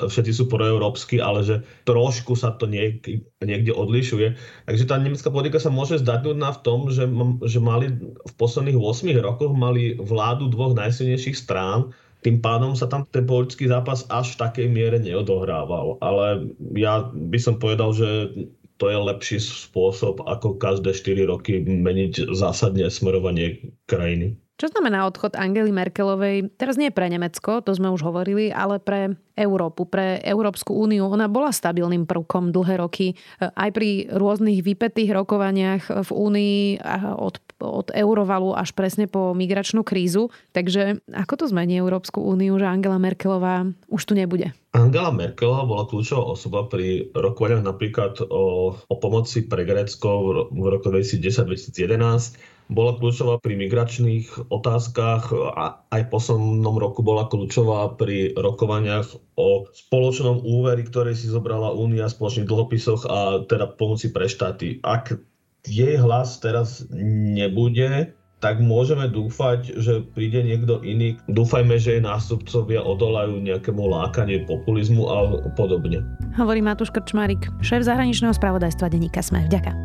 všetci 0.00 0.32
sú 0.32 0.48
proeurópsky, 0.48 1.20
ale 1.20 1.44
že 1.44 1.60
trošku 1.84 2.32
sa 2.32 2.56
to 2.56 2.64
niekde, 2.64 3.20
niekde 3.44 3.76
odlišuje. 3.76 4.40
Takže 4.64 4.84
tá 4.88 4.96
nemecká 4.96 5.28
politika 5.28 5.60
sa 5.60 5.68
môže 5.68 6.00
zdať 6.00 6.32
nudná 6.32 6.56
v 6.56 6.62
tom, 6.64 6.88
že, 6.88 7.04
že 7.44 7.60
mali 7.60 7.92
v 8.00 8.32
posledných 8.40 8.80
8 8.80 9.12
rokoch 9.20 9.52
mali 9.52 10.00
vládu 10.00 10.48
dvoch 10.48 10.72
najsilnejších 10.72 11.36
strán, 11.36 11.92
tým 12.20 12.44
pádom 12.44 12.76
sa 12.76 12.84
tam 12.84 13.08
ten 13.08 13.24
politický 13.24 13.68
zápas 13.68 14.04
až 14.12 14.36
v 14.36 14.40
takej 14.44 14.66
miere 14.68 14.98
neodohrával. 15.00 15.96
Ale 16.04 16.52
ja 16.76 17.08
by 17.12 17.38
som 17.40 17.56
povedal, 17.56 17.96
že 17.96 18.32
to 18.80 18.88
je 18.88 18.96
lepší 18.96 19.38
spôsob, 19.40 20.24
ako 20.24 20.56
každé 20.56 20.96
4 20.96 21.28
roky 21.28 21.60
meniť 21.60 22.32
zásadne 22.32 22.88
smerovanie 22.88 23.76
krajiny. 23.84 24.40
Čo 24.60 24.76
znamená 24.76 25.08
odchod 25.08 25.40
Angely 25.40 25.72
Merkelovej? 25.72 26.52
Teraz 26.60 26.76
nie 26.76 26.92
pre 26.92 27.08
Nemecko, 27.08 27.64
to 27.64 27.72
sme 27.72 27.88
už 27.88 28.04
hovorili, 28.04 28.52
ale 28.52 28.76
pre 28.76 29.16
Európu, 29.32 29.88
pre 29.88 30.20
Európsku 30.20 30.76
úniu. 30.76 31.08
Ona 31.08 31.32
bola 31.32 31.48
stabilným 31.48 32.04
prvkom 32.04 32.52
dlhé 32.52 32.76
roky. 32.76 33.16
Aj 33.40 33.72
pri 33.72 34.12
rôznych 34.12 34.60
vypetých 34.60 35.16
rokovaniach 35.16 36.04
v 36.04 36.10
únii 36.12 36.84
od 37.16 37.40
od 37.60 37.92
eurovalu 37.92 38.56
až 38.56 38.72
presne 38.72 39.06
po 39.06 39.36
migračnú 39.36 39.84
krízu. 39.84 40.32
Takže 40.56 41.04
ako 41.12 41.34
to 41.36 41.44
zmení 41.52 41.78
Európsku 41.78 42.24
úniu, 42.24 42.56
že 42.56 42.66
Angela 42.66 42.98
Merkelová 42.98 43.68
už 43.92 44.02
tu 44.08 44.12
nebude? 44.16 44.56
Angela 44.72 45.12
Merkelová 45.12 45.68
bola 45.68 45.84
kľúčová 45.84 46.24
osoba 46.24 46.66
pri 46.66 47.12
rokovaniach 47.12 47.62
napríklad 47.66 48.22
o, 48.26 48.74
o 48.74 48.94
pomoci 48.98 49.44
pre 49.46 49.68
Grécko 49.68 50.48
v 50.50 50.64
roku 50.66 50.88
2010-2011 50.90 52.60
bola 52.70 52.94
kľúčová 52.94 53.42
pri 53.42 53.58
migračných 53.58 54.46
otázkach 54.46 55.34
a 55.34 55.82
aj 55.90 56.06
v 56.06 56.12
poslednom 56.14 56.78
roku 56.78 57.02
bola 57.02 57.26
kľúčová 57.26 57.98
pri 57.98 58.30
rokovaniach 58.38 59.10
o 59.34 59.66
spoločnom 59.74 60.46
úveri, 60.46 60.86
ktorý 60.86 61.10
si 61.18 61.26
zobrala 61.26 61.74
Únia, 61.74 62.06
spoločných 62.06 62.46
dlhopisoch 62.46 63.10
a 63.10 63.42
teda 63.42 63.74
pomoci 63.74 64.14
pre 64.14 64.30
štáty. 64.30 64.78
Ak 64.86 65.18
jej 65.66 65.96
hlas 66.00 66.40
teraz 66.40 66.86
nebude, 66.92 68.14
tak 68.40 68.56
môžeme 68.56 69.04
dúfať, 69.12 69.76
že 69.76 70.00
príde 70.16 70.40
niekto 70.40 70.80
iný. 70.80 71.20
Dúfajme, 71.28 71.76
že 71.76 72.00
jej 72.00 72.02
nástupcovia 72.02 72.80
odolajú 72.80 73.36
nejakému 73.44 73.84
lákanie 73.84 74.48
populizmu 74.48 75.04
a 75.12 75.16
podobne. 75.52 76.00
Hovorí 76.40 76.64
Matúš 76.64 76.88
Krčmárik, 76.88 77.52
šéf 77.60 77.84
zahraničného 77.84 78.32
spravodajstva 78.32 78.88
denníka 78.88 79.20
Sme. 79.20 79.44
Vďaka. 79.44 79.76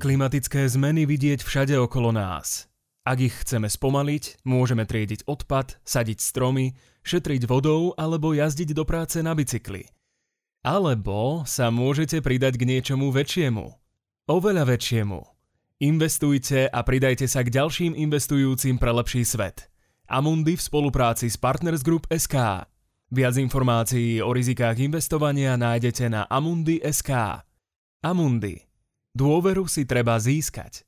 Klimatické 0.00 0.64
zmeny 0.64 1.04
vidieť 1.04 1.44
všade 1.44 1.76
okolo 1.76 2.16
nás. 2.16 2.64
Ak 3.04 3.20
ich 3.20 3.36
chceme 3.44 3.68
spomaliť, 3.68 4.48
môžeme 4.48 4.88
triediť 4.88 5.28
odpad, 5.28 5.76
sadiť 5.84 6.24
stromy, 6.24 6.72
šetriť 7.04 7.44
vodou 7.44 7.92
alebo 8.00 8.32
jazdiť 8.32 8.72
do 8.72 8.88
práce 8.88 9.20
na 9.20 9.36
bicykli. 9.36 9.84
Alebo 10.60 11.48
sa 11.48 11.72
môžete 11.72 12.20
pridať 12.20 12.60
k 12.60 12.68
niečomu 12.68 13.08
väčšiemu. 13.08 13.64
Oveľa 14.28 14.68
väčšiemu. 14.68 15.20
Investujte 15.80 16.68
a 16.68 16.84
pridajte 16.84 17.24
sa 17.24 17.40
k 17.40 17.48
ďalším 17.48 17.96
investujúcim 17.96 18.76
pre 18.76 18.92
lepší 18.92 19.24
svet. 19.24 19.72
Amundi 20.04 20.60
v 20.60 20.60
spolupráci 20.60 21.32
s 21.32 21.40
Partners 21.40 21.80
Group 21.80 22.04
SK. 22.12 22.68
Viac 23.08 23.34
informácií 23.40 24.20
o 24.20 24.36
rizikách 24.36 24.84
investovania 24.84 25.56
nájdete 25.56 26.12
na 26.12 26.28
amundi.sk. 26.28 27.10
Amundi 28.04 28.60
Dôveru 29.16 29.64
si 29.64 29.88
treba 29.88 30.20
získať. 30.20 30.84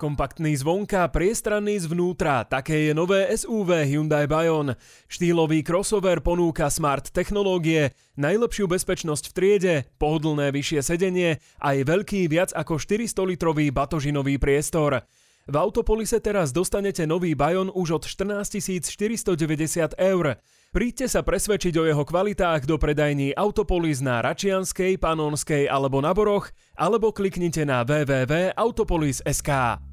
Kompaktný 0.00 0.56
zvonka, 0.56 1.04
priestranný 1.12 1.76
zvnútra, 1.84 2.48
také 2.48 2.88
je 2.88 2.96
nové 2.96 3.28
SUV 3.36 3.84
Hyundai 3.84 4.24
Bayon. 4.24 4.72
Štýlový 5.12 5.60
crossover 5.60 6.24
ponúka 6.24 6.72
smart 6.72 7.12
technológie, 7.12 7.92
najlepšiu 8.16 8.64
bezpečnosť 8.64 9.28
v 9.28 9.32
triede, 9.36 9.74
pohodlné 10.00 10.56
vyššie 10.56 10.80
sedenie 10.80 11.36
a 11.60 11.76
aj 11.76 11.84
veľký 11.84 12.32
viac 12.32 12.48
ako 12.56 12.80
400-litrový 12.80 13.68
batožinový 13.76 14.40
priestor. 14.40 15.04
V 15.44 15.54
Autopolise 15.60 16.16
teraz 16.24 16.48
dostanete 16.48 17.04
nový 17.04 17.36
Bayon 17.36 17.68
už 17.68 18.00
od 18.00 18.08
14 18.08 18.56
490 18.80 20.00
eur. 20.00 20.40
Príďte 20.72 21.12
sa 21.12 21.20
presvedčiť 21.20 21.76
o 21.76 21.84
jeho 21.84 22.08
kvalitách 22.08 22.64
do 22.64 22.80
predajní 22.80 23.36
Autopolis 23.36 24.00
na 24.00 24.24
Račianskej, 24.24 24.96
Panonskej 24.96 25.68
alebo 25.68 26.00
na 26.00 26.16
Boroch, 26.16 26.48
alebo 26.72 27.12
kliknite 27.12 27.68
na 27.68 27.84
www.autopolis.sk. 27.84 29.89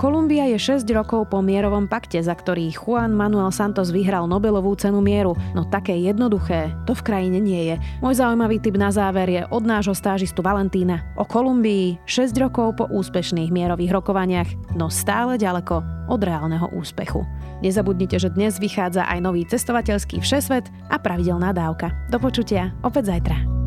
Kolumbia 0.00 0.48
je 0.48 0.56
6 0.56 0.88
rokov 0.96 1.28
po 1.28 1.44
mierovom 1.44 1.84
pakte, 1.84 2.16
za 2.24 2.32
ktorý 2.32 2.72
Juan 2.72 3.12
Manuel 3.12 3.52
Santos 3.52 3.92
vyhral 3.92 4.24
Nobelovú 4.24 4.72
cenu 4.72 5.04
mieru, 5.04 5.36
no 5.52 5.68
také 5.68 5.92
jednoduché 5.92 6.72
to 6.88 6.96
v 6.96 7.04
krajine 7.04 7.36
nie 7.36 7.68
je. 7.68 7.76
Môj 8.00 8.16
zaujímavý 8.16 8.64
tip 8.64 8.80
na 8.80 8.88
záver 8.88 9.28
je 9.28 9.44
od 9.52 9.60
nášho 9.60 9.92
stážistu 9.92 10.40
Valentína 10.40 11.04
o 11.20 11.28
Kolumbii 11.28 12.00
6 12.08 12.32
rokov 12.40 12.80
po 12.80 12.88
úspešných 12.88 13.52
mierových 13.52 13.92
rokovaniach, 14.00 14.72
no 14.72 14.88
stále 14.88 15.36
ďaleko 15.36 15.84
od 16.08 16.20
reálneho 16.24 16.72
úspechu. 16.72 17.20
Nezabudnite, 17.60 18.16
že 18.16 18.32
dnes 18.32 18.56
vychádza 18.56 19.04
aj 19.04 19.20
nový 19.20 19.44
cestovateľský 19.44 20.24
všesvet 20.24 20.64
a 20.88 20.96
pravidelná 20.96 21.52
dávka. 21.52 21.92
Do 22.08 22.16
počutia 22.16 22.72
opäť 22.80 23.12
zajtra. 23.12 23.59